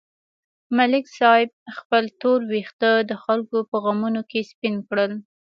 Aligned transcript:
ملک 0.77 1.05
صاحب 1.17 1.49
خپل 1.77 2.03
تور 2.21 2.39
وېښته 2.51 2.91
د 3.09 3.11
خلکو 3.23 3.57
په 3.69 3.75
غمونو 3.83 4.21
کې 4.29 4.41
سپین 4.51 4.75
کړل. 4.87 5.11